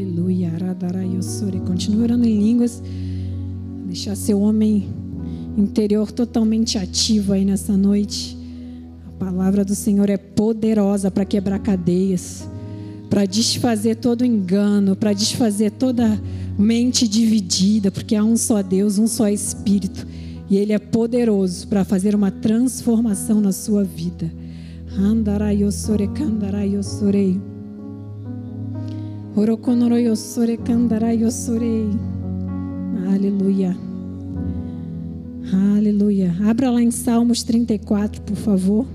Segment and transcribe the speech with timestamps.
[0.00, 0.50] Aleluia.
[1.66, 2.82] Continue orando em línguas.
[3.84, 4.88] Deixar seu homem
[5.58, 8.34] interior totalmente ativo aí nessa noite.
[9.06, 12.48] A palavra do Senhor é poderosa para quebrar cadeias,
[13.10, 16.18] para desfazer todo engano, para desfazer toda
[16.58, 20.06] mente dividida, porque há um só Deus, um só Espírito,
[20.48, 24.32] e Ele é poderoso para fazer uma transformação na sua vida.
[24.98, 26.08] Andarayosore kandarayosore.
[26.08, 27.49] Orokonoroyosore kandarayosore.
[33.10, 33.74] Aleluia.
[35.78, 36.36] Aleluia.
[36.44, 38.86] Abra lá em Salmos 34, por favor.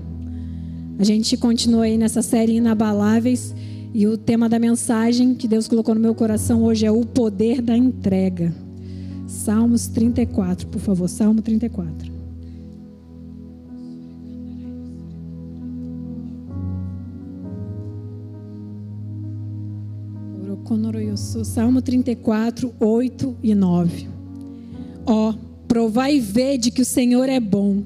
[1.00, 3.52] A gente continua aí nessa série Inabaláveis.
[3.92, 7.60] E o tema da mensagem que Deus colocou no meu coração hoje é o poder
[7.60, 8.54] da entrega.
[9.26, 11.08] Salmos 34, por favor.
[11.08, 12.15] Salmo 34.
[21.16, 24.08] Salmo 34, 8 e 9.
[25.06, 25.34] Ó,
[25.66, 27.82] provai e vede que o Senhor é bom.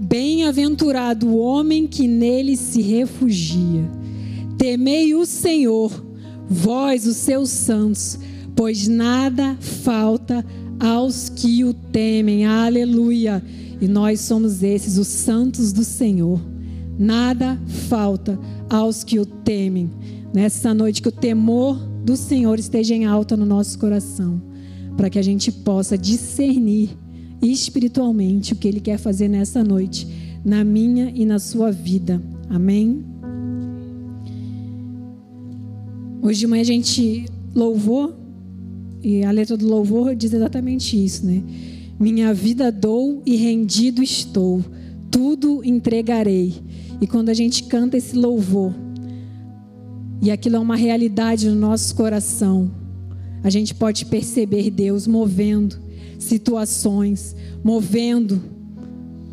[0.00, 3.88] Bem-aventurado o homem que nele se refugia.
[4.58, 6.04] Temei o Senhor,
[6.48, 8.18] vós, os seus santos,
[8.56, 10.44] pois nada falta
[10.80, 12.44] aos que o temem.
[12.44, 13.42] Aleluia.
[13.80, 16.40] E nós somos esses, os santos do Senhor.
[16.98, 18.38] Nada falta
[18.68, 19.90] aos que o temem.
[20.32, 24.40] Nessa noite, que o temor do Senhor esteja em alta no nosso coração,
[24.94, 26.90] para que a gente possa discernir
[27.40, 30.06] espiritualmente o que Ele quer fazer nessa noite,
[30.44, 32.22] na minha e na sua vida.
[32.50, 33.02] Amém?
[36.22, 38.14] Hoje de manhã a gente louvou,
[39.02, 41.42] e a letra do louvor diz exatamente isso, né?
[41.98, 44.62] Minha vida dou e rendido estou,
[45.10, 46.54] tudo entregarei.
[47.00, 48.74] E quando a gente canta esse louvor,
[50.22, 52.70] e aquilo é uma realidade no nosso coração,
[53.42, 55.78] a gente pode perceber Deus movendo
[56.18, 58.42] situações, movendo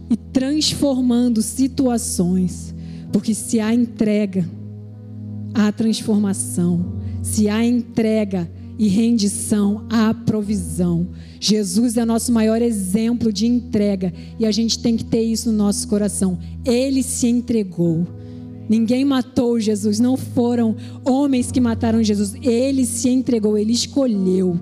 [0.10, 2.76] e transformando situações,
[3.14, 4.46] porque se há entrega,
[5.54, 11.08] há transformação, se há entrega e rendição, há provisão.
[11.40, 15.58] Jesus é nosso maior exemplo de entrega e a gente tem que ter isso no
[15.58, 16.38] nosso coração.
[16.66, 18.08] Ele se entregou.
[18.72, 22.34] Ninguém matou Jesus, não foram homens que mataram Jesus.
[22.42, 24.58] Ele se entregou, ele escolheu.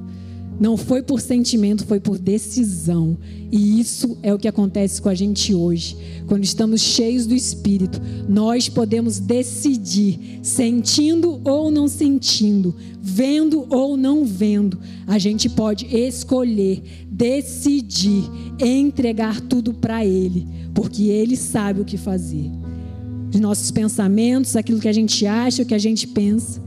[0.59, 3.15] Não foi por sentimento, foi por decisão.
[3.51, 5.95] E isso é o que acontece com a gente hoje.
[6.25, 14.25] Quando estamos cheios do Espírito, nós podemos decidir, sentindo ou não sentindo, vendo ou não
[14.25, 14.79] vendo.
[15.05, 18.23] A gente pode escolher, decidir,
[18.59, 22.49] entregar tudo para Ele, porque Ele sabe o que fazer
[23.33, 26.61] os nossos pensamentos, aquilo que a gente acha, o que a gente pensa.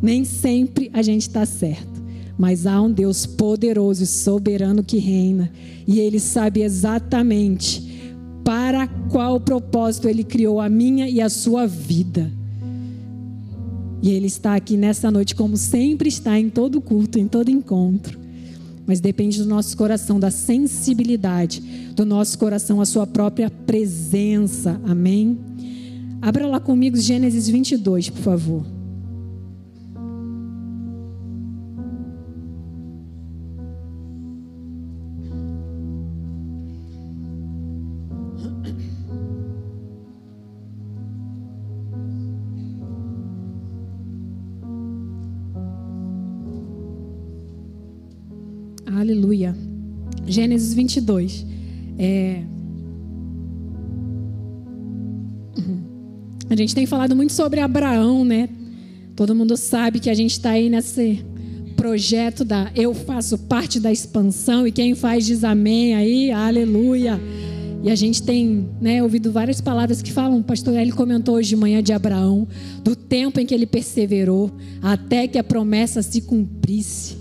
[0.00, 2.02] Nem sempre a gente está certo.
[2.38, 5.50] Mas há um Deus poderoso e soberano que reina.
[5.86, 8.12] E Ele sabe exatamente
[8.44, 12.30] para qual propósito Ele criou a minha e a sua vida.
[14.02, 18.18] E Ele está aqui nessa noite, como sempre está em todo culto, em todo encontro.
[18.84, 21.60] Mas depende do nosso coração, da sensibilidade
[21.94, 24.80] do nosso coração, a Sua própria presença.
[24.84, 25.38] Amém?
[26.22, 28.64] Abra lá comigo Gênesis 22, por favor.
[48.86, 49.56] Aleluia.
[50.24, 51.44] Gênesis 22.
[51.98, 52.44] É,
[56.52, 58.46] A gente tem falado muito sobre Abraão, né?
[59.16, 61.24] Todo mundo sabe que a gente está aí nesse
[61.78, 67.18] projeto da Eu faço parte da expansão e quem faz diz amém aí, aleluia.
[67.82, 71.48] E a gente tem né, ouvido várias palavras que falam, o pastor Eli comentou hoje
[71.48, 72.46] de manhã de Abraão,
[72.84, 74.52] do tempo em que ele perseverou,
[74.82, 77.16] até que a promessa se cumprisse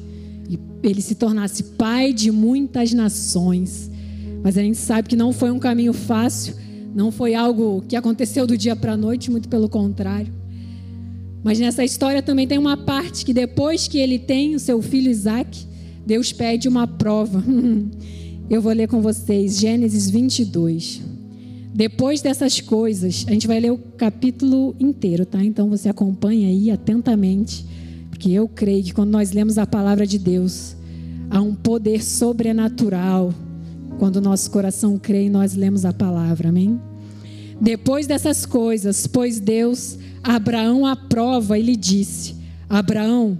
[0.49, 3.89] e ele se tornasse pai de muitas nações.
[4.43, 6.53] Mas a gente sabe que não foi um caminho fácil,
[6.93, 10.33] não foi algo que aconteceu do dia para a noite, muito pelo contrário.
[11.43, 15.09] Mas nessa história também tem uma parte que depois que ele tem o seu filho
[15.09, 15.65] Isaac,
[16.05, 17.43] Deus pede uma prova.
[18.49, 21.01] Eu vou ler com vocês Gênesis 22.
[21.73, 25.41] Depois dessas coisas, a gente vai ler o capítulo inteiro, tá?
[25.41, 27.65] Então você acompanha aí atentamente,
[28.09, 30.75] porque eu creio que quando nós lemos a palavra de Deus,
[31.29, 33.33] há um poder sobrenatural
[33.97, 36.79] quando o nosso coração crê e nós lemos a palavra, amém?
[37.59, 42.35] Depois dessas coisas, pois Deus Abraão à prova e lhe disse:
[42.69, 43.39] Abraão,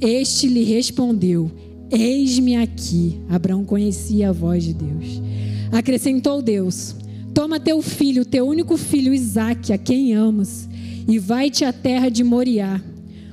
[0.00, 1.50] Este lhe respondeu:
[1.90, 3.20] Eis-me aqui.
[3.28, 5.22] Abraão conhecia a voz de Deus.
[5.70, 6.96] Acrescentou Deus:
[7.34, 10.68] Toma teu filho, teu único filho Isaque, a quem amas,
[11.06, 12.80] e vai-te à terra de Moriá.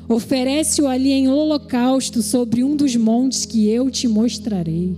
[0.07, 4.97] Oferece-o ali em holocausto sobre um dos montes que eu te mostrarei.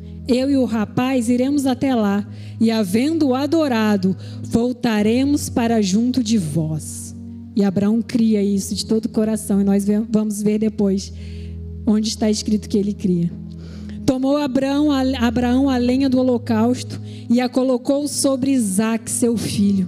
[0.27, 2.27] Eu e o rapaz iremos até lá,
[2.59, 7.15] e havendo-o adorado, voltaremos para junto de vós.
[7.55, 11.11] E Abraão cria isso de todo o coração, e nós vamos ver depois
[11.85, 13.31] onde está escrito que ele cria.
[14.05, 19.87] Tomou Abraão a, Abraão a lenha do holocausto e a colocou sobre Isaac, seu filho.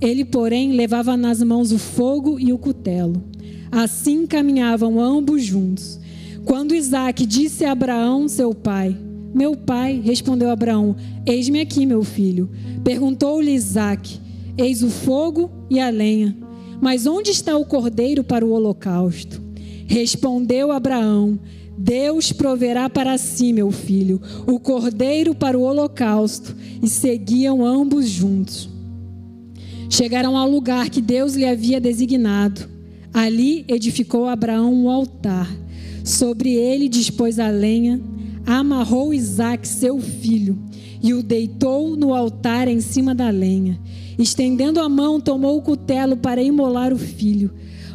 [0.00, 3.22] Ele, porém, levava nas mãos o fogo e o cutelo.
[3.70, 6.00] Assim caminhavam ambos juntos.
[6.44, 8.96] Quando Isaac disse a Abraão, seu pai:
[9.34, 10.96] Meu pai, respondeu Abraão:
[11.26, 12.50] Eis-me aqui, meu filho.
[12.82, 14.20] Perguntou-lhe Isaac:
[14.56, 16.36] Eis o fogo e a lenha
[16.80, 19.40] mas onde está o cordeiro para o holocausto?
[19.86, 21.38] Respondeu Abraão:
[21.76, 26.56] Deus proverá para si, meu filho, o cordeiro para o holocausto.
[26.82, 28.70] E seguiam ambos juntos.
[29.90, 32.68] Chegaram ao lugar que Deus lhe havia designado.
[33.12, 35.50] Ali edificou Abraão um altar.
[36.02, 38.00] Sobre ele dispôs a lenha,
[38.58, 40.58] amarrou Isaque, seu filho,
[41.00, 43.78] e o deitou no altar em cima da lenha.
[44.18, 47.52] Estendendo a mão, tomou o cutelo para imolar o filho.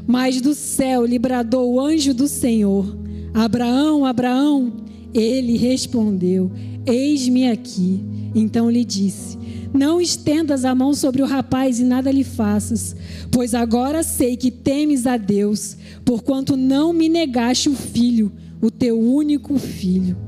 [0.07, 2.97] Mas do céu lhe bradou o anjo do Senhor:
[3.33, 4.71] Abraão, Abraão.
[5.13, 6.49] Ele respondeu:
[6.85, 8.01] Eis-me aqui.
[8.33, 9.37] Então lhe disse:
[9.73, 12.95] Não estendas a mão sobre o rapaz e nada lhe faças,
[13.29, 15.75] pois agora sei que temes a Deus,
[16.05, 18.31] porquanto não me negaste o filho,
[18.61, 20.24] o teu único filho.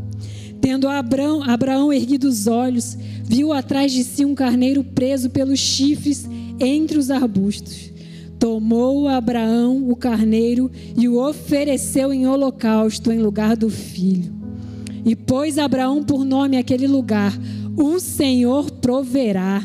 [0.68, 6.28] Tendo Abraão, Abraão erguido os olhos, viu atrás de si um carneiro preso pelos chifres
[6.60, 7.90] entre os arbustos.
[8.38, 14.30] Tomou Abraão o carneiro e o ofereceu em holocausto em lugar do filho.
[15.06, 17.32] E pôs Abraão por nome aquele lugar:
[17.78, 19.64] O Senhor proverá.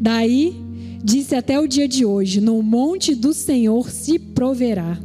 [0.00, 0.52] Daí
[1.00, 4.98] disse até o dia de hoje: No monte do Senhor se proverá.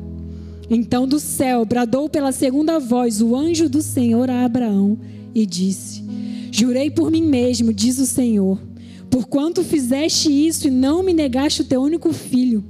[0.71, 4.97] Então do céu bradou pela segunda voz o anjo do Senhor a Abraão
[5.33, 6.03] e disse:
[6.51, 8.59] Jurei por mim mesmo, diz o Senhor,
[9.09, 12.63] porquanto fizeste isso e não me negaste o teu único filho,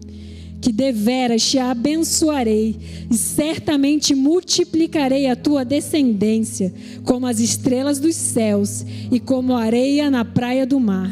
[0.61, 2.75] que deveras te abençoarei
[3.09, 6.73] e certamente multiplicarei a tua descendência
[7.03, 11.12] como as estrelas dos céus e como areia na praia do mar.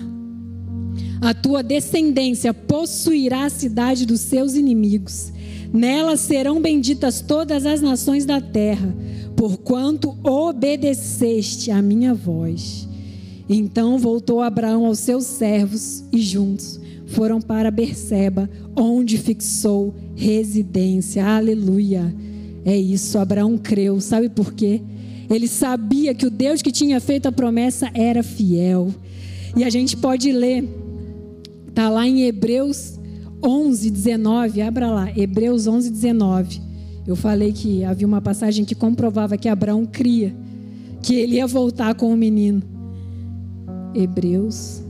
[1.21, 5.31] A tua descendência possuirá a cidade dos seus inimigos
[5.73, 8.93] Nela serão benditas todas as nações da terra,
[9.37, 12.89] porquanto obedeceste à minha voz.
[13.47, 21.25] Então voltou Abraão aos seus servos e juntos foram para Berseba, onde fixou residência.
[21.25, 22.13] Aleluia.
[22.65, 24.01] É isso, Abraão creu.
[24.01, 24.81] Sabe por quê?
[25.29, 28.93] Ele sabia que o Deus que tinha feito a promessa era fiel.
[29.55, 30.67] E a gente pode ler,
[31.69, 32.99] está lá em Hebreus
[33.43, 36.66] 11, 19, abra lá, Hebreus 11, 19.
[37.07, 40.35] Eu falei que havia uma passagem que comprovava que Abraão cria
[41.01, 42.61] que ele ia voltar com o menino.
[43.95, 44.83] Hebreus.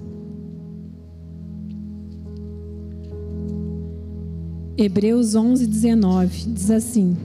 [4.75, 7.15] Hebreus 11, 19 diz assim: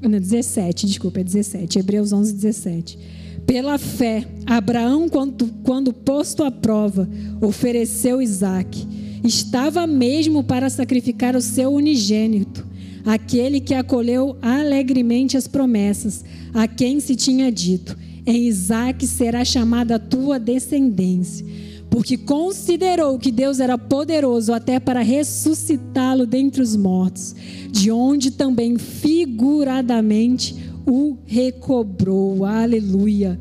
[0.00, 1.78] Não, 17, desculpa, é 17.
[1.78, 2.98] Hebreus 11, 17.
[3.46, 7.08] Pela fé, Abraão, quando, quando posto à prova,
[7.40, 9.01] ofereceu Isaac.
[9.24, 12.66] Estava mesmo para sacrificar o seu unigênito,
[13.04, 19.96] aquele que acolheu alegremente as promessas, a quem se tinha dito: Em Isaac será chamada
[19.96, 21.46] a tua descendência.
[21.88, 27.36] Porque considerou que Deus era poderoso até para ressuscitá-lo dentre os mortos,
[27.70, 32.46] de onde também figuradamente o recobrou.
[32.46, 33.38] Aleluia.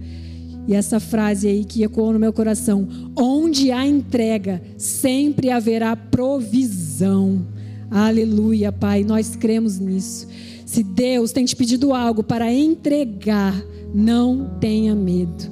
[0.68, 7.46] E essa frase aí que ecoou no meu coração: onde há entrega, sempre haverá provisão.
[7.90, 10.28] Aleluia, Pai, nós cremos nisso.
[10.66, 13.62] Se Deus tem te pedido algo para entregar,
[13.94, 15.52] não tenha medo.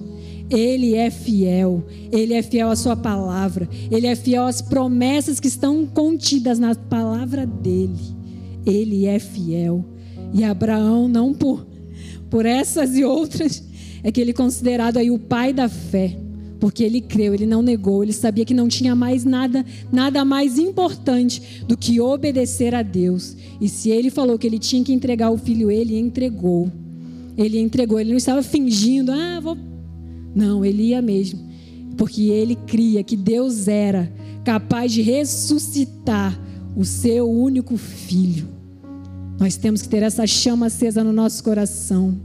[0.50, 5.48] Ele é fiel, ele é fiel à sua palavra, ele é fiel às promessas que
[5.48, 8.18] estão contidas na palavra dele.
[8.66, 9.84] ele é fiel.
[10.34, 11.68] E Abraão, não por,
[12.30, 13.64] por essas e outras,
[14.04, 16.18] é que ele é considerado aí o pai da fé
[16.60, 20.58] porque ele creu, ele não negou, ele sabia que não tinha mais nada, nada mais
[20.58, 23.36] importante do que obedecer a Deus.
[23.62, 26.70] E se ele falou que ele tinha que entregar o filho, ele entregou.
[27.38, 29.58] Ele entregou, ele não estava fingindo, ah, vou.
[30.36, 31.40] Não, ele ia mesmo.
[31.98, 34.12] Porque ele cria que Deus era
[34.44, 36.38] capaz de ressuscitar
[36.76, 38.48] o seu único filho.
[39.40, 42.20] Nós temos que ter essa chama acesa no nosso coração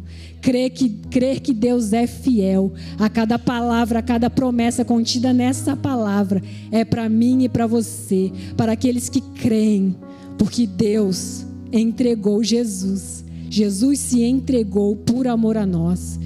[0.44, 5.74] crer que, crer que Deus é fiel a cada palavra, a cada promessa contida nessa
[5.74, 9.96] palavra, é para mim e para você, para aqueles que creem,
[10.36, 13.24] porque Deus entregou Jesus.
[13.48, 16.20] Jesus se entregou por amor a nós.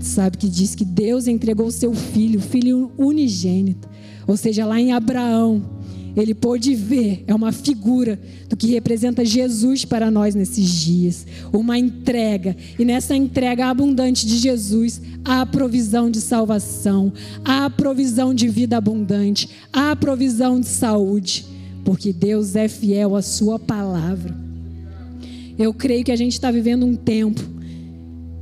[0.00, 3.88] Sabe que diz que Deus entregou o seu filho, o filho unigênito.
[4.26, 5.62] Ou seja, lá em Abraão,
[6.22, 8.18] ele pôde ver, é uma figura
[8.48, 11.26] do que representa Jesus para nós nesses dias.
[11.52, 12.56] Uma entrega.
[12.78, 17.12] E nessa entrega abundante de Jesus, há provisão de salvação,
[17.44, 21.44] há provisão de vida abundante, há provisão de saúde,
[21.84, 24.34] porque Deus é fiel à Sua palavra.
[25.58, 27.55] Eu creio que a gente está vivendo um tempo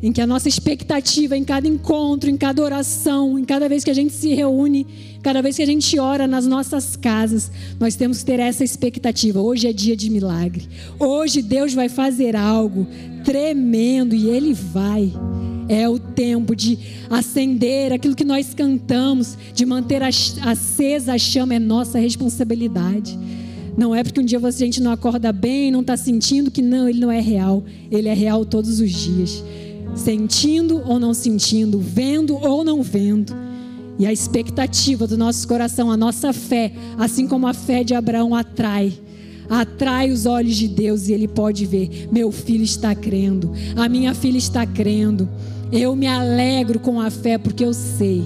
[0.05, 3.89] em que a nossa expectativa em cada encontro, em cada oração, em cada vez que
[3.89, 4.87] a gente se reúne,
[5.23, 9.41] cada vez que a gente ora nas nossas casas, nós temos que ter essa expectativa.
[9.41, 10.69] Hoje é dia de milagre.
[10.99, 12.87] Hoje Deus vai fazer algo
[13.25, 15.11] tremendo e Ele vai.
[15.71, 21.59] É o tempo de acender aquilo que nós cantamos, de manter acesa a chama, é
[21.59, 23.19] nossa responsabilidade.
[23.75, 26.87] Não é porque um dia a gente não acorda bem, não está sentindo que não,
[26.87, 27.65] ele não é real.
[27.91, 29.43] Ele é real todos os dias
[29.95, 33.35] sentindo ou não sentindo, vendo ou não vendo.
[33.99, 38.35] E a expectativa do nosso coração, a nossa fé, assim como a fé de Abraão
[38.35, 38.93] atrai,
[39.49, 44.15] atrai os olhos de Deus e ele pode ver: meu filho está crendo, a minha
[44.15, 45.29] filha está crendo.
[45.71, 48.23] Eu me alegro com a fé porque eu sei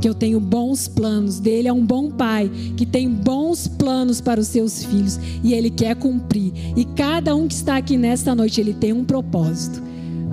[0.00, 1.40] que eu tenho bons planos.
[1.40, 5.70] Dele é um bom pai que tem bons planos para os seus filhos e ele
[5.70, 6.52] quer cumprir.
[6.76, 9.82] E cada um que está aqui nesta noite, ele tem um propósito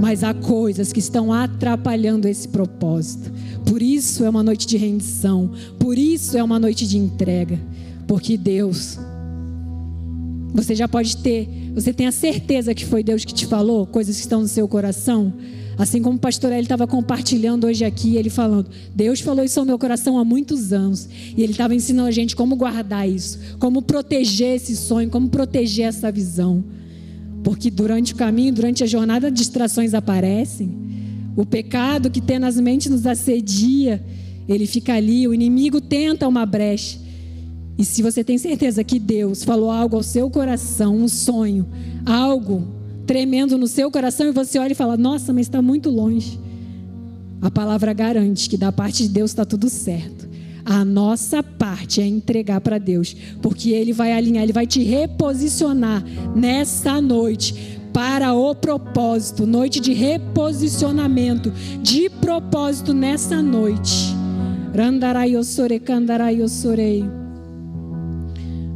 [0.01, 3.31] mas há coisas que estão atrapalhando esse propósito.
[3.67, 7.60] Por isso é uma noite de rendição, por isso é uma noite de entrega,
[8.08, 8.98] porque Deus,
[10.55, 14.15] você já pode ter, você tem a certeza que foi Deus que te falou coisas
[14.15, 15.31] que estão no seu coração.
[15.77, 19.65] Assim como o pastor ele estava compartilhando hoje aqui, ele falando, Deus falou isso ao
[19.65, 21.08] meu coração há muitos anos.
[21.38, 25.88] E ele estava ensinando a gente como guardar isso, como proteger esse sonho, como proteger
[25.88, 26.63] essa visão.
[27.44, 30.72] Porque durante o caminho, durante a jornada, distrações aparecem.
[31.36, 32.22] O pecado que
[32.62, 34.04] mentes nos assedia,
[34.48, 37.00] ele fica ali, o inimigo tenta uma brecha.
[37.78, 41.66] E se você tem certeza que Deus falou algo ao seu coração, um sonho,
[42.06, 42.68] algo
[43.08, 46.40] tremendo no seu coração, e você olha e fala: Nossa, mas está muito longe.
[47.42, 50.30] A palavra garante que da parte de Deus está tudo certo.
[50.65, 56.03] A nossa parte é entregar para Deus, porque Ele vai alinhar, Ele vai te reposicionar
[56.36, 61.51] nessa noite para o propósito, noite de reposicionamento,
[61.82, 64.15] de propósito nessa noite.
[64.74, 67.03] Randarayosore kandarayosore.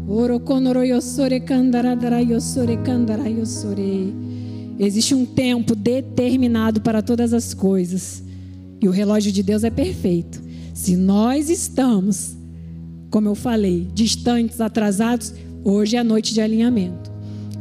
[0.07, 4.13] Orokonorayosore kandaradayosore kandarayosore.
[4.77, 8.21] Existe um tempo determinado para todas as coisas.
[8.81, 10.44] E o relógio de Deus é perfeito.
[10.75, 12.35] Se nós estamos,
[13.09, 17.09] como eu falei, distantes, atrasados, hoje é a noite de alinhamento.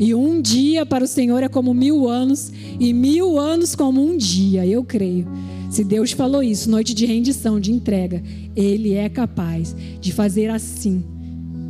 [0.01, 4.17] E um dia para o Senhor é como mil anos, e mil anos como um
[4.17, 5.29] dia, eu creio.
[5.71, 8.21] Se Deus falou isso, noite de rendição, de entrega,
[8.57, 11.05] Ele é capaz de fazer assim,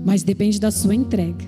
[0.02, 1.44] mas depende da sua entrega.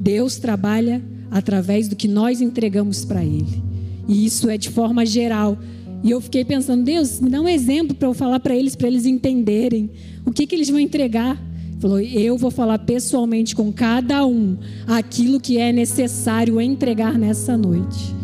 [0.00, 1.02] Deus trabalha
[1.32, 3.60] através do que nós entregamos para Ele,
[4.06, 5.58] e isso é de forma geral
[6.06, 8.86] e eu fiquei pensando, Deus, me dá um exemplo para eu falar para eles, para
[8.86, 9.90] eles entenderem
[10.24, 11.36] o que, que eles vão entregar.
[11.80, 18.14] Falou, eu vou falar pessoalmente com cada um aquilo que é necessário entregar nessa noite.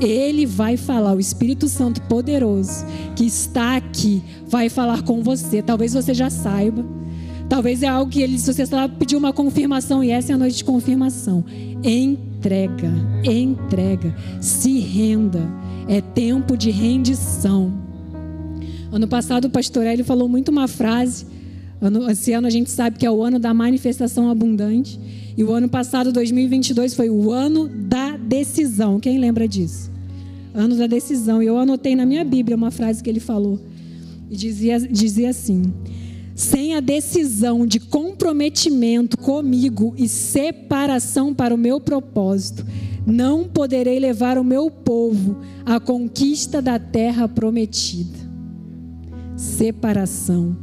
[0.00, 5.60] Ele vai falar, o Espírito Santo poderoso que está aqui, vai falar com você.
[5.60, 6.86] Talvez você já saiba.
[7.48, 10.38] Talvez é algo que ele, se você está pedir uma confirmação, e essa é a
[10.38, 11.44] noite de confirmação.
[12.36, 12.92] Entrega,
[13.24, 15.42] entrega, se renda
[15.88, 17.72] é tempo de rendição.
[18.92, 21.26] Ano passado o pastor Hélio falou muito uma frase.
[22.10, 25.00] esse ano a gente sabe que é o ano da manifestação abundante.
[25.34, 29.00] E o ano passado, 2022, foi o ano da decisão.
[29.00, 29.90] Quem lembra disso?
[30.54, 31.42] Ano da decisão.
[31.42, 33.58] E eu anotei na minha Bíblia uma frase que ele falou.
[34.30, 35.72] E dizia, dizia assim:
[36.36, 42.64] sem a decisão de comprometimento comigo e separação para o meu propósito,
[43.06, 48.18] não poderei levar o meu povo à conquista da terra prometida.
[49.34, 50.54] Separação,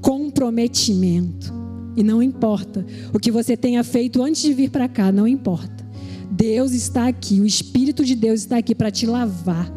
[0.00, 1.52] comprometimento.
[1.94, 5.86] E não importa o que você tenha feito antes de vir para cá, não importa.
[6.30, 9.70] Deus está aqui, o Espírito de Deus está aqui para te lavar,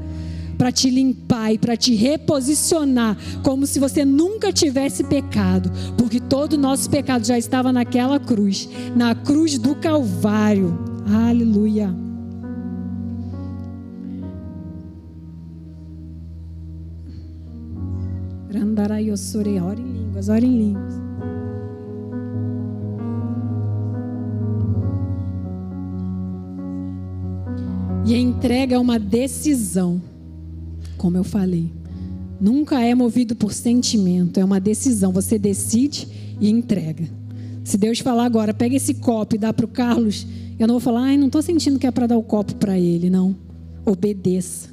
[0.61, 6.53] para te limpar e para te reposicionar, como se você nunca tivesse pecado, porque todo
[6.53, 10.77] o nosso pecado já estava naquela cruz, na cruz do Calvário.
[11.27, 11.89] Aleluia.
[19.63, 20.93] Ora em línguas, ora em línguas.
[28.05, 30.10] E entrega é uma decisão,
[31.01, 31.73] como eu falei.
[32.39, 35.11] Nunca é movido por sentimento, é uma decisão.
[35.11, 36.07] Você decide
[36.39, 37.09] e entrega.
[37.63, 40.27] Se Deus falar agora, pega esse copo e dá para o Carlos,
[40.59, 42.77] eu não vou falar, ai, não estou sentindo que é para dar o copo para
[42.77, 43.35] ele, não.
[43.83, 44.69] Obedeça.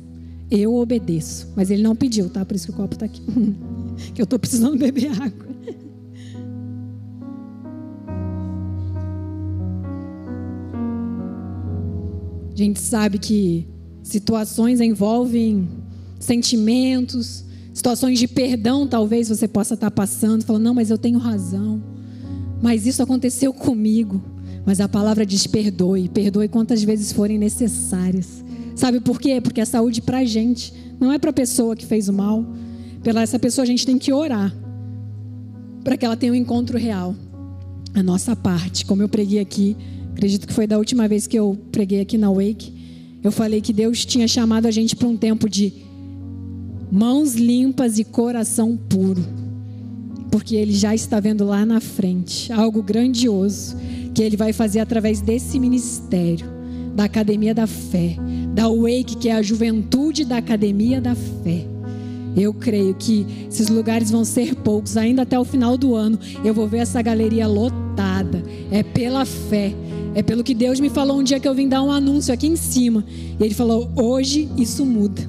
[0.50, 1.48] Eu obedeço.
[1.56, 2.44] Mas ele não pediu, tá?
[2.44, 3.22] Por isso que o copo está aqui.
[4.12, 5.48] que eu estou precisando beber água.
[12.52, 13.66] A gente sabe que
[14.02, 15.87] situações envolvem
[16.18, 21.82] sentimentos, situações de perdão, talvez você possa estar passando, falando, não, mas eu tenho razão.
[22.60, 24.22] Mas isso aconteceu comigo.
[24.66, 28.44] Mas a palavra diz perdoe, perdoe quantas vezes forem necessárias.
[28.74, 29.40] Sabe por quê?
[29.40, 32.44] Porque é saúde para a gente, não é para a pessoa que fez o mal.
[33.02, 34.54] Pela essa pessoa a gente tem que orar
[35.82, 37.14] para que ela tenha um encontro real.
[37.94, 39.76] A nossa parte, como eu preguei aqui,
[40.18, 42.72] Acredito que foi da última vez que eu preguei aqui na Wake.
[43.22, 45.72] Eu falei que Deus tinha chamado a gente para um tempo de
[46.90, 49.24] mãos limpas e coração puro.
[50.30, 53.76] Porque Ele já está vendo lá na frente algo grandioso
[54.14, 56.46] que Ele vai fazer através desse ministério,
[56.94, 58.16] da Academia da Fé,
[58.54, 61.64] da Wake, que é a juventude da Academia da Fé.
[62.36, 66.18] Eu creio que esses lugares vão ser poucos, ainda até o final do ano.
[66.44, 68.42] Eu vou ver essa galeria lotada.
[68.70, 69.74] É pela fé.
[70.14, 72.46] É pelo que Deus me falou um dia que eu vim dar um anúncio aqui
[72.46, 73.04] em cima.
[73.40, 75.27] E Ele falou: hoje isso muda.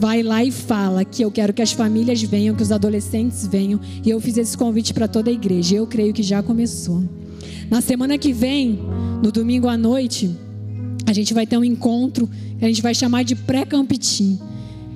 [0.00, 3.78] Vai lá e fala que eu quero que as famílias venham, que os adolescentes venham.
[4.02, 5.76] E eu fiz esse convite para toda a igreja.
[5.76, 7.04] Eu creio que já começou.
[7.68, 8.78] Na semana que vem,
[9.22, 10.34] no domingo à noite,
[11.06, 12.26] a gente vai ter um encontro
[12.58, 14.40] que a gente vai chamar de pré-campitim.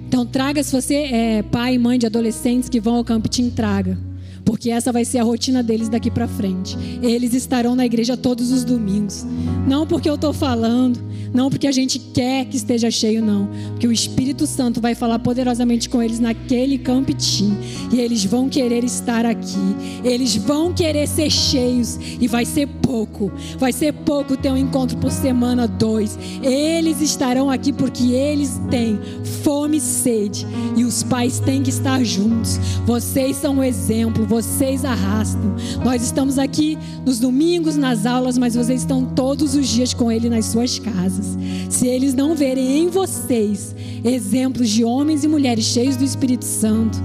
[0.09, 3.99] Então traga, se você é pai e mãe de adolescentes que vão ao campitim, traga
[4.45, 6.77] porque essa vai ser a rotina deles daqui para frente.
[7.03, 9.27] Eles estarão na igreja todos os domingos.
[9.67, 11.01] Não porque eu estou falando,
[11.35, 13.49] não porque a gente quer que esteja cheio, não.
[13.71, 17.57] Porque o Espírito Santo vai falar poderosamente com eles naquele campitim.
[17.93, 19.75] E eles vão querer estar aqui.
[20.05, 21.99] Eles vão querer ser cheios.
[22.21, 23.33] E vai ser pouco.
[23.59, 26.17] Vai ser pouco ter um encontro por semana, dois.
[26.41, 29.01] Eles estarão aqui porque eles têm
[29.43, 30.47] fome e sede.
[30.77, 32.59] E os pais têm que estar juntos.
[32.87, 35.55] Vocês são o exemplo vocês arrastam.
[35.85, 40.29] Nós estamos aqui nos domingos, nas aulas, mas vocês estão todos os dias com Ele
[40.29, 41.39] nas suas casas.
[41.71, 43.73] Se eles não verem em vocês
[44.05, 46.99] exemplos de homens e mulheres cheios do Espírito Santo,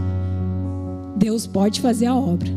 [1.17, 2.49] Deus pode fazer a obra.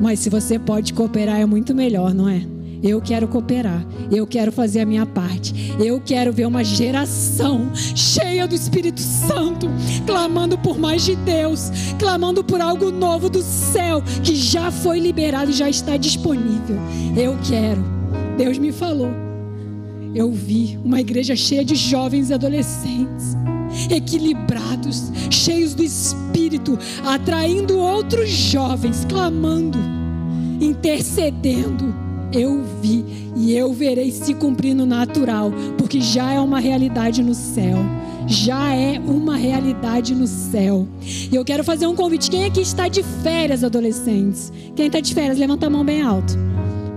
[0.00, 2.40] Mas se você pode cooperar, é muito melhor, não é?
[2.82, 3.84] Eu quero cooperar.
[4.10, 5.74] Eu quero fazer a minha parte.
[5.78, 9.68] Eu quero ver uma geração cheia do Espírito Santo,
[10.06, 15.50] clamando por mais de Deus, clamando por algo novo do céu que já foi liberado
[15.50, 16.76] e já está disponível.
[17.16, 17.84] Eu quero.
[18.38, 19.10] Deus me falou.
[20.14, 23.36] Eu vi uma igreja cheia de jovens e adolescentes
[23.88, 29.78] equilibrados, cheios do Espírito, atraindo outros jovens, clamando,
[30.60, 33.04] intercedendo eu vi
[33.36, 37.78] e eu verei se cumprir no natural, porque já é uma realidade no céu.
[38.26, 40.86] Já é uma realidade no céu.
[41.02, 42.30] E eu quero fazer um convite.
[42.30, 44.52] Quem aqui está de férias, adolescentes?
[44.76, 46.38] Quem está de férias, levanta a mão bem alto.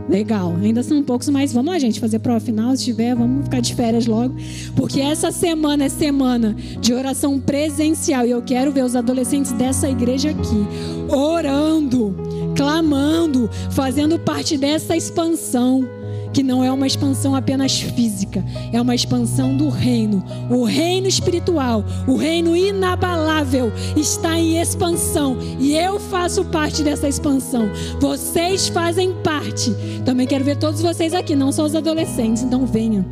[0.08, 2.76] Legal, ainda são poucos, mas vamos lá, gente, fazer prova final.
[2.76, 4.36] Se tiver, vamos ficar de férias logo.
[4.76, 8.28] Porque essa semana é semana de oração presencial.
[8.28, 10.68] E eu quero ver os adolescentes dessa igreja aqui
[11.10, 12.16] orando
[12.56, 15.88] clamando, fazendo parte dessa expansão
[16.34, 20.24] que não é uma expansão apenas física, é uma expansão do reino.
[20.50, 27.70] O reino espiritual, o reino inabalável está em expansão e eu faço parte dessa expansão.
[28.00, 29.72] Vocês fazem parte.
[30.04, 33.06] Também quero ver todos vocês aqui, não só os adolescentes, então venham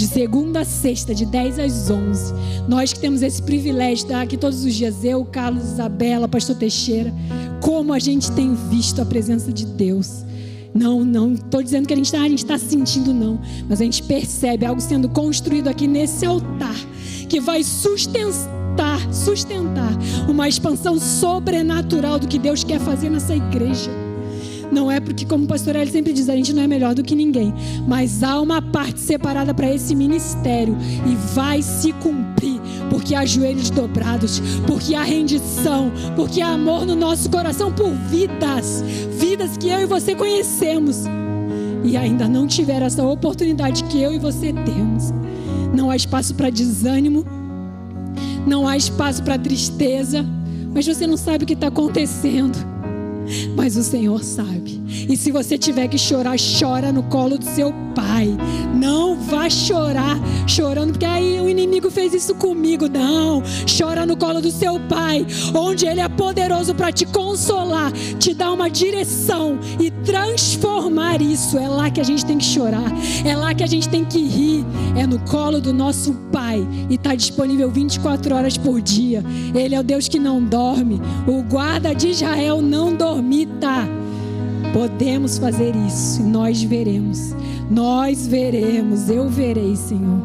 [0.00, 2.32] de segunda a sexta, de 10 às 11.
[2.66, 6.56] Nós que temos esse privilégio de estar aqui todos os dias, eu, Carlos, Isabela, Pastor
[6.56, 7.12] Teixeira,
[7.60, 10.24] como a gente tem visto a presença de Deus.
[10.72, 13.38] Não, não estou dizendo que a gente está tá sentindo, não.
[13.68, 16.76] Mas a gente percebe algo sendo construído aqui nesse altar
[17.28, 19.92] que vai sustentar, sustentar
[20.30, 23.90] uma expansão sobrenatural do que Deus quer fazer nessa igreja.
[24.70, 27.02] Não é porque, como o pastor Eli sempre diz, a gente não é melhor do
[27.02, 27.52] que ninguém.
[27.86, 32.60] Mas há uma parte separada para esse ministério e vai se cumprir.
[32.88, 38.82] Porque há joelhos dobrados, porque há rendição, porque há amor no nosso coração por vidas,
[39.18, 41.04] vidas que eu e você conhecemos
[41.82, 45.12] e ainda não tiveram essa oportunidade que eu e você temos.
[45.74, 47.24] Não há espaço para desânimo,
[48.46, 50.24] não há espaço para tristeza,
[50.74, 52.58] mas você não sabe o que está acontecendo
[53.56, 54.80] mas o Senhor sabe.
[55.08, 58.28] E se você tiver que chorar, chora no colo do seu pai.
[58.74, 60.18] Não vá chorar
[60.50, 62.88] chorando porque aí o inimigo fez isso comigo.
[62.88, 63.42] Não,
[63.78, 68.52] chora no colo do seu pai, onde ele é poderoso para te consolar, te dar
[68.52, 71.56] uma direção e transformar isso.
[71.56, 72.92] É lá que a gente tem que chorar,
[73.24, 74.64] é lá que a gente tem que rir.
[74.96, 79.24] É no colo do nosso pai e está disponível 24 horas por dia.
[79.54, 81.00] Ele é o Deus que não dorme.
[81.26, 83.86] O guarda de Israel não dormita.
[84.72, 87.34] Podemos fazer isso e nós veremos.
[87.70, 90.20] Nós veremos, eu verei, Senhor,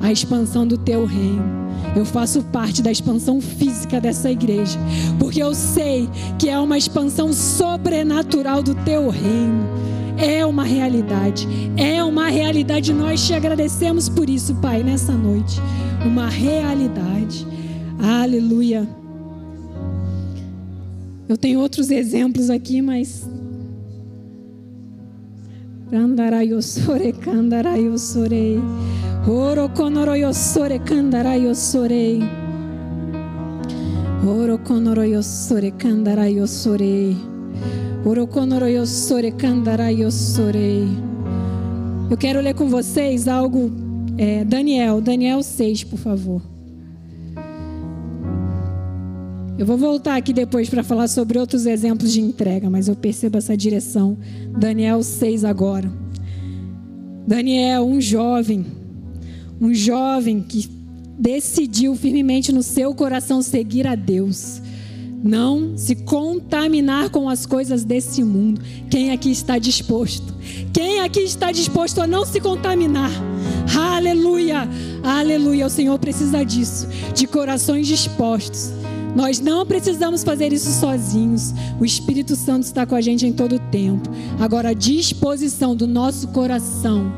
[0.00, 1.62] a expansão do teu reino.
[1.94, 4.78] Eu faço parte da expansão física dessa igreja,
[5.18, 9.82] porque eu sei que é uma expansão sobrenatural do teu reino.
[10.16, 12.92] É uma realidade, é uma realidade.
[12.92, 15.60] Nós te agradecemos por isso, Pai, nessa noite.
[16.06, 17.46] Uma realidade.
[17.98, 19.01] Aleluia.
[21.32, 23.26] Eu tenho outros exemplos aqui, mas
[25.90, 28.60] Candarayosore, candarayosore.
[29.26, 32.20] Oro conoroyosore, candarayosore.
[34.26, 37.16] Oro conoroyosore, candarayosore.
[38.04, 40.86] Oro conoroyosore, candarayosore.
[42.10, 43.70] Eu quero ler com vocês algo,
[44.18, 46.51] é, Daniel, Daniel 6, por favor.
[49.58, 53.36] Eu vou voltar aqui depois para falar sobre outros exemplos de entrega, mas eu percebo
[53.36, 54.16] essa direção.
[54.58, 55.92] Daniel 6 agora.
[57.26, 58.64] Daniel, um jovem,
[59.60, 60.68] um jovem que
[61.18, 64.62] decidiu firmemente no seu coração seguir a Deus.
[65.22, 68.60] Não se contaminar com as coisas desse mundo.
[68.90, 70.34] Quem aqui está disposto?
[70.72, 73.10] Quem aqui está disposto a não se contaminar?
[73.78, 74.68] Aleluia!
[75.04, 75.66] Aleluia!
[75.66, 78.81] O Senhor precisa disso, de corações dispostos
[79.14, 81.52] nós não precisamos fazer isso sozinhos.
[81.78, 84.08] O Espírito Santo está com a gente em todo o tempo.
[84.40, 87.12] Agora, a disposição do nosso coração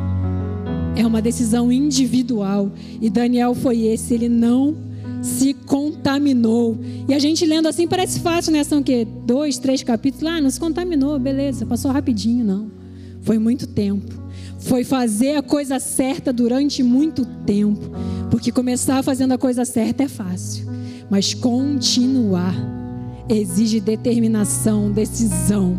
[0.97, 2.71] é uma decisão individual.
[3.01, 4.77] E Daniel foi esse, ele não
[5.23, 6.79] se contaminou.
[7.09, 8.63] E a gente lendo assim parece fácil, né?
[8.65, 10.27] São que dois, três capítulos.
[10.27, 12.71] Ah, não se contaminou, beleza, passou rapidinho, não.
[13.23, 14.13] Foi muito tempo.
[14.59, 17.91] Foi fazer a coisa certa durante muito tempo.
[18.31, 20.74] Porque começar fazendo a coisa certa é fácil.
[21.11, 22.55] Mas continuar
[23.29, 25.79] exige determinação, decisão.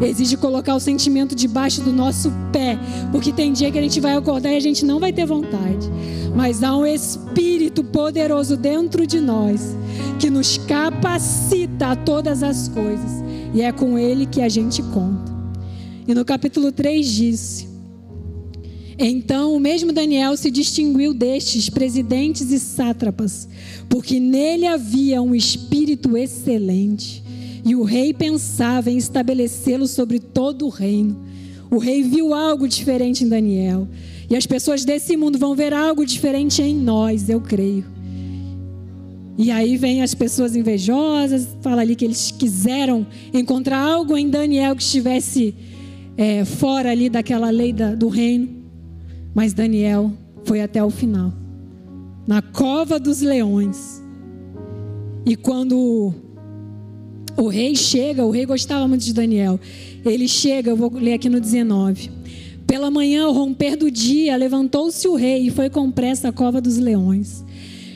[0.00, 2.78] Exige colocar o sentimento debaixo do nosso pé,
[3.10, 5.90] porque tem dia que a gente vai acordar e a gente não vai ter vontade.
[6.34, 9.74] Mas há um espírito poderoso dentro de nós
[10.18, 15.34] que nos capacita a todas as coisas, e é com ele que a gente conta.
[16.06, 17.75] E no capítulo 3 disse:
[18.98, 23.48] então o mesmo Daniel se distinguiu destes presidentes e sátrapas,
[23.88, 27.22] porque nele havia um espírito excelente.
[27.64, 31.16] E o rei pensava em estabelecê-lo sobre todo o reino.
[31.70, 33.88] O rei viu algo diferente em Daniel.
[34.30, 37.84] E as pessoas desse mundo vão ver algo diferente em nós, eu creio.
[39.38, 44.74] E aí vem as pessoas invejosas, fala ali que eles quiseram encontrar algo em Daniel
[44.74, 45.54] que estivesse
[46.16, 48.55] é, fora ali daquela lei da, do reino.
[49.36, 50.14] Mas Daniel
[50.46, 51.30] foi até o final
[52.26, 54.02] na cova dos leões.
[55.26, 56.14] E quando
[57.36, 59.60] o rei chega, o rei gostava muito de Daniel.
[60.06, 62.10] Ele chega, eu vou ler aqui no 19.
[62.66, 66.58] Pela manhã, ao romper do dia, levantou-se o rei e foi com pressa à cova
[66.58, 67.44] dos leões.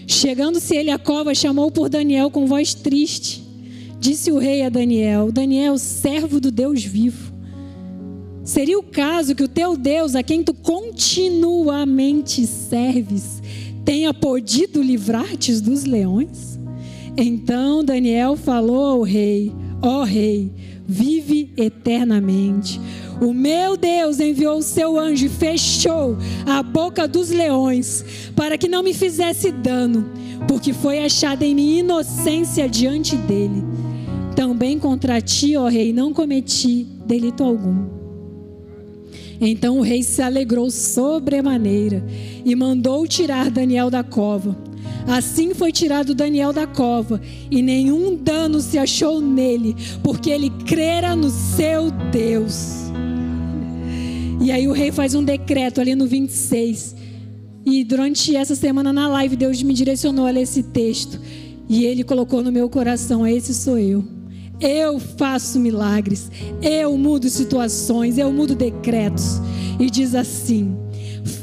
[0.06, 3.42] Chegando-se ele à cova, chamou por Daniel com voz triste.
[3.98, 7.29] Disse o rei a Daniel: Daniel, servo do Deus vivo
[8.50, 13.40] Seria o caso que o teu Deus, a quem tu continuamente serves,
[13.84, 16.58] tenha podido livrar-te dos leões?
[17.16, 20.50] Então Daniel falou ao rei: Ó oh, rei,
[20.84, 22.80] vive eternamente.
[23.20, 28.66] O meu Deus enviou o seu anjo e fechou a boca dos leões, para que
[28.66, 30.10] não me fizesse dano,
[30.48, 33.62] porque foi achada em mim inocência diante dele.
[34.34, 37.99] Também contra ti, ó rei, não cometi delito algum.
[39.40, 42.04] Então o rei se alegrou sobremaneira
[42.44, 44.56] e mandou tirar Daniel da cova.
[45.06, 51.16] Assim foi tirado Daniel da cova, e nenhum dano se achou nele, porque ele crera
[51.16, 52.90] no seu Deus.
[54.40, 56.96] E aí o rei faz um decreto ali no 26.
[57.64, 61.20] E durante essa semana na live, Deus me direcionou a ler esse texto.
[61.68, 64.19] E ele colocou no meu coração: Esse sou eu.
[64.60, 69.40] Eu faço milagres, eu mudo situações, eu mudo decretos.
[69.78, 70.76] E diz assim: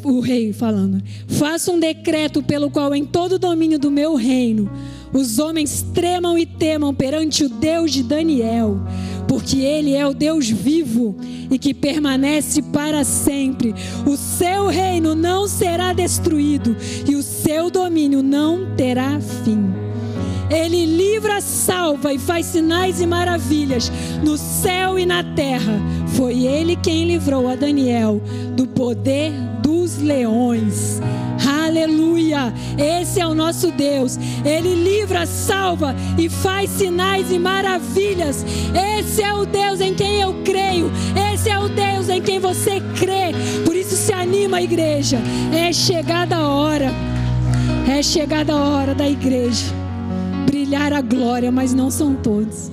[0.03, 4.69] o rei falando: Faça um decreto pelo qual em todo o domínio do meu reino
[5.13, 8.79] os homens tremam e temam perante o Deus de Daniel,
[9.27, 11.15] porque ele é o Deus vivo
[11.49, 13.73] e que permanece para sempre.
[14.05, 16.75] O seu reino não será destruído
[17.07, 19.86] e o seu domínio não terá fim.
[20.49, 23.91] Ele livra, salva e faz sinais e maravilhas
[24.23, 25.79] no céu e na terra.
[26.15, 28.21] Foi ele quem livrou a Daniel
[28.55, 29.31] do poder
[29.61, 31.01] dos leões.
[31.65, 32.53] Aleluia!
[32.77, 34.17] Esse é o nosso Deus.
[34.45, 38.45] Ele livra, salva e faz sinais e maravilhas.
[38.97, 40.89] Esse é o Deus em quem eu creio.
[41.33, 43.33] Esse é o Deus em quem você crê.
[43.65, 45.19] Por isso se anima, igreja.
[45.53, 46.91] É chegada a hora.
[47.87, 49.86] É chegada a hora da igreja
[50.67, 52.69] brilhar a glória, mas não são todos.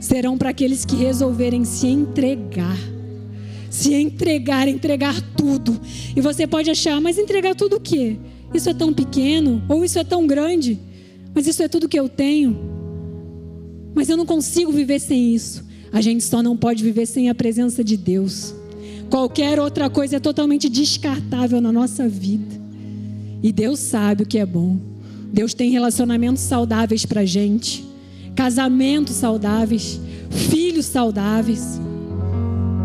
[0.00, 2.78] Serão para aqueles que resolverem se entregar
[3.68, 5.78] se entregar, entregar tudo.
[6.14, 8.16] E você pode achar, mas entregar tudo o quê?
[8.54, 10.78] Isso é tão pequeno ou isso é tão grande?
[11.34, 12.56] Mas isso é tudo que eu tenho.
[13.92, 15.64] Mas eu não consigo viver sem isso.
[15.92, 18.54] A gente só não pode viver sem a presença de Deus.
[19.10, 22.54] Qualquer outra coisa é totalmente descartável na nossa vida.
[23.42, 24.93] E Deus sabe o que é bom.
[25.34, 27.84] Deus tem relacionamentos saudáveis para gente,
[28.36, 31.80] casamentos saudáveis, filhos saudáveis.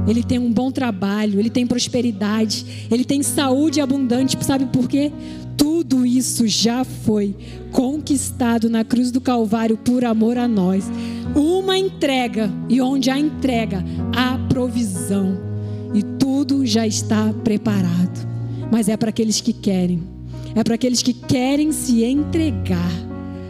[0.07, 4.35] Ele tem um bom trabalho, ele tem prosperidade, ele tem saúde abundante.
[4.43, 5.11] Sabe por quê?
[5.55, 7.35] Tudo isso já foi
[7.71, 10.89] conquistado na cruz do Calvário por amor a nós.
[11.35, 15.37] Uma entrega, e onde há entrega, há provisão.
[15.93, 18.27] E tudo já está preparado.
[18.71, 20.01] Mas é para aqueles que querem,
[20.55, 22.91] é para aqueles que querem se entregar.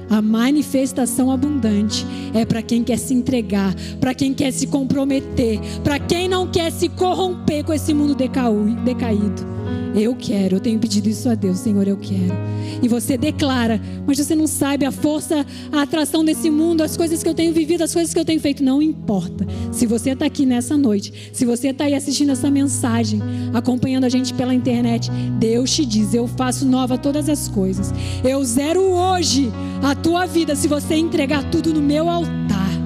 [0.10, 6.00] A manifestação abundante é para quem quer se entregar, para quem quer se comprometer, para
[6.00, 9.59] quem não quer se corromper com esse mundo decaído.
[9.96, 12.34] Eu quero, eu tenho pedido isso a Deus, Senhor, eu quero.
[12.82, 17.22] E você declara, mas você não sabe a força, a atração desse mundo, as coisas
[17.22, 18.64] que eu tenho vivido, as coisas que eu tenho feito.
[18.64, 19.46] Não importa.
[19.72, 23.22] Se você está aqui nessa noite, se você está aí assistindo essa mensagem,
[23.54, 27.94] acompanhando a gente pela internet, Deus te diz: Eu faço nova todas as coisas.
[28.24, 29.52] Eu zero hoje
[29.84, 32.79] a tua vida se você entregar tudo no meu altar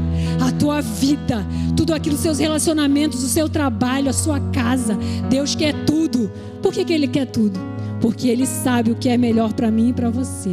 [0.63, 1.45] tua vida,
[1.76, 4.97] tudo aquilo, seus relacionamentos, o seu trabalho, a sua casa.
[5.30, 6.32] Deus quer tudo.
[6.62, 7.60] Por que, que Ele quer tudo?
[7.99, 10.52] Porque Ele sabe o que é melhor para mim e para você.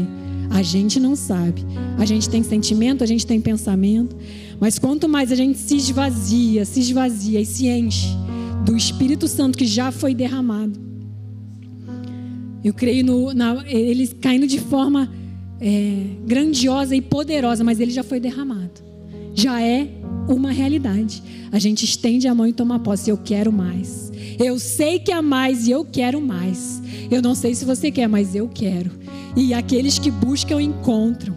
[0.51, 1.65] A gente não sabe.
[1.97, 4.17] A gente tem sentimento, a gente tem pensamento.
[4.59, 8.09] Mas quanto mais a gente se esvazia, se esvazia e se enche
[8.65, 10.77] do Espírito Santo que já foi derramado.
[12.65, 15.09] Eu creio no, na, ele caindo de forma
[15.61, 18.91] é, grandiosa e poderosa, mas ele já foi derramado
[19.35, 19.89] já é
[20.35, 21.23] uma realidade.
[21.53, 23.11] A gente estende a mão e toma posse.
[23.11, 24.11] Eu quero mais.
[24.39, 26.81] Eu sei que há mais e eu quero mais.
[27.11, 28.91] Eu não sei se você quer, mas eu quero.
[29.37, 31.35] E aqueles que buscam encontram.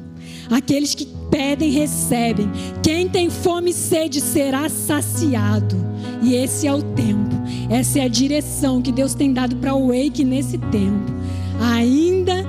[0.49, 2.49] Aqueles que pedem recebem.
[2.81, 5.75] Quem tem fome e sede será saciado.
[6.21, 7.35] E esse é o tempo.
[7.69, 11.11] Essa é a direção que Deus tem dado para o Wake nesse tempo.
[11.59, 12.43] Ainda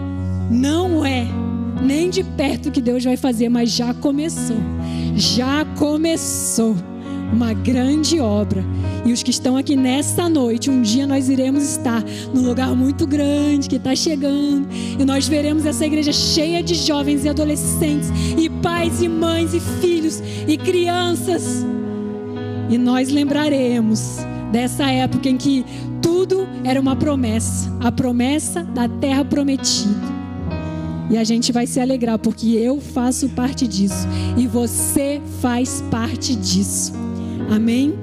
[0.51, 1.27] não é
[1.83, 4.57] nem de perto que Deus vai fazer, mas já começou.
[5.17, 6.77] Já começou
[7.33, 8.65] uma grande obra.
[9.05, 13.07] E os que estão aqui nesta noite, um dia nós iremos estar num lugar muito
[13.07, 14.67] grande que está chegando.
[14.99, 19.61] E nós veremos essa igreja cheia de jovens e adolescentes, e pais e mães e
[19.81, 21.65] filhos e crianças.
[22.71, 24.19] E nós lembraremos
[24.51, 25.65] dessa época em que
[26.01, 30.14] tudo era uma promessa a promessa da terra prometida.
[31.11, 36.35] E a gente vai se alegrar porque eu faço parte disso e você faz parte
[36.35, 36.93] disso.
[37.51, 37.95] Amém?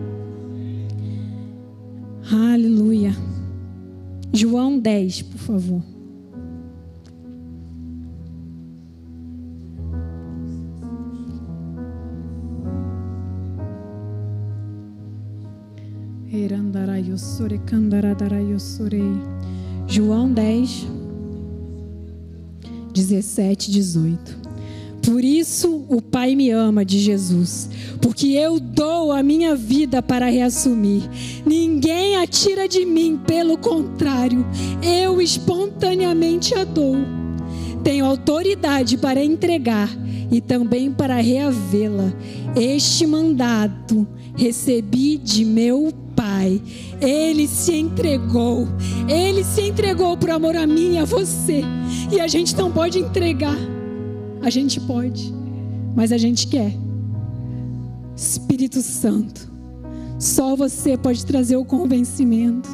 [2.32, 3.16] Aleluia.
[4.32, 5.92] João 10, por favor.
[19.92, 20.88] João 10,
[22.92, 24.42] 17, 18.
[25.04, 30.30] Por isso o Pai me ama de Jesus, porque eu dou a minha vida para
[30.30, 31.02] reassumir.
[31.46, 34.46] Ninguém a tira de mim, pelo contrário,
[34.84, 36.96] eu espontaneamente a dou.
[37.84, 39.90] Tenho autoridade para entregar
[40.32, 42.14] e também para reavê-la.
[42.56, 46.62] Este mandado recebi de meu Pai.
[47.02, 48.68] Ele se entregou.
[49.10, 51.64] Ele se entregou por amor a mim e a você.
[52.12, 53.58] E a gente não pode entregar.
[54.40, 55.34] A gente pode,
[55.96, 56.74] mas a gente quer.
[58.16, 59.52] Espírito Santo,
[60.20, 62.70] só você pode trazer o convencimento.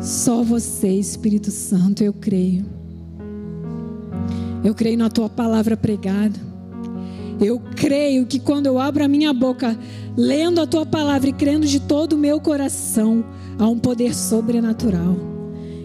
[0.00, 2.64] Só você, Espírito Santo, eu creio.
[4.64, 6.45] Eu creio na tua palavra pregada.
[7.40, 9.78] Eu creio que quando eu abro a minha boca,
[10.16, 13.24] lendo a tua palavra e crendo de todo o meu coração,
[13.58, 15.16] há um poder sobrenatural.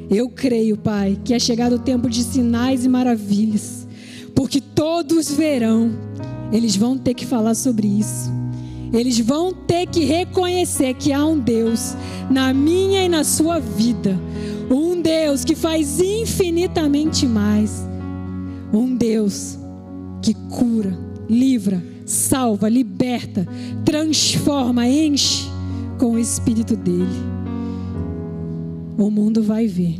[0.10, 3.88] Eu creio, Pai, que é chegado o tempo de sinais e maravilhas,
[4.36, 5.92] porque todos verão,
[6.52, 8.30] eles vão ter que falar sobre isso.
[8.94, 11.96] Eles vão ter que reconhecer que há um Deus
[12.30, 14.20] na minha e na sua vida.
[14.70, 17.86] Um Deus que faz infinitamente mais.
[18.74, 19.58] Um Deus
[20.22, 20.98] que cura,
[21.32, 23.48] livra, salva, liberta,
[23.86, 25.48] transforma, enche
[25.98, 27.08] com o Espírito dele.
[28.98, 29.96] O mundo vai ver,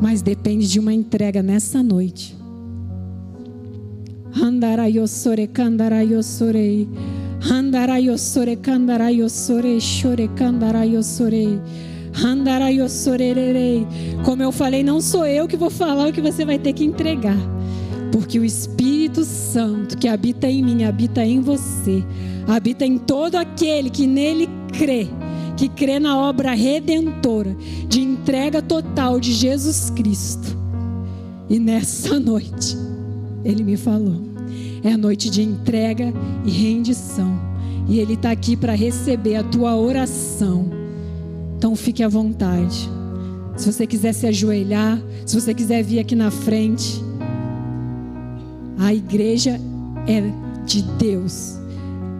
[0.00, 2.36] mas depende de uma entrega nessa noite.
[4.34, 6.88] Handarayosore, kandarayosore,
[7.40, 11.60] handarayosore, kandarayosore, chore, kandarayosore.
[14.24, 16.84] Como eu falei, não sou eu que vou falar o que você vai ter que
[16.84, 17.36] entregar.
[18.12, 18.81] Porque o Espírito
[19.24, 22.04] Santo que habita em mim, habita em você,
[22.46, 25.08] habita em todo aquele que nele crê,
[25.56, 27.56] que crê na obra redentora,
[27.88, 30.56] de entrega total de Jesus Cristo.
[31.48, 32.76] E nessa noite,
[33.44, 34.22] ele me falou,
[34.82, 36.12] é a noite de entrega
[36.44, 37.38] e rendição.
[37.88, 40.70] E ele está aqui para receber a tua oração.
[41.56, 42.88] Então fique à vontade.
[43.56, 47.02] Se você quiser se ajoelhar, se você quiser vir aqui na frente.
[48.82, 49.60] A igreja
[50.08, 50.22] é
[50.66, 51.56] de Deus.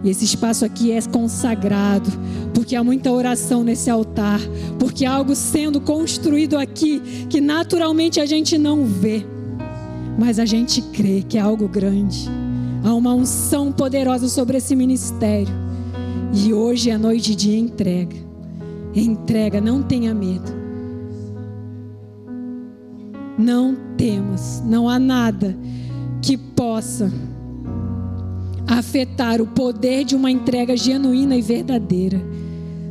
[0.05, 2.09] E esse espaço aqui é consagrado,
[2.55, 4.41] porque há muita oração nesse altar,
[4.79, 9.27] porque há algo sendo construído aqui que naturalmente a gente não vê,
[10.17, 12.29] mas a gente crê que é algo grande.
[12.85, 15.53] Há uma unção poderosa sobre esse ministério.
[16.33, 18.17] E hoje é noite de entrega.
[18.95, 20.53] Entrega, não tenha medo.
[23.37, 25.57] Não temas, não há nada
[26.23, 27.13] que possa
[28.67, 32.23] afetar o poder de uma entrega genuína e verdadeira.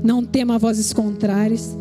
[0.03, 1.77] Não tema vozes contrárias.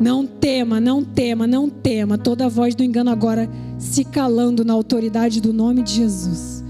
[0.00, 2.18] Não tema, não tema, não tema.
[2.18, 6.64] Toda voz do engano agora se calando na autoridade do nome de Jesus.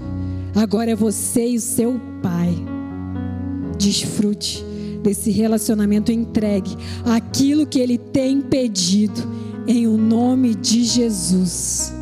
[0.53, 2.53] Agora é você e o seu Pai.
[3.77, 4.63] Desfrute
[5.01, 9.21] desse relacionamento entregue aquilo que ele tem pedido
[9.67, 11.93] em o nome de Jesus.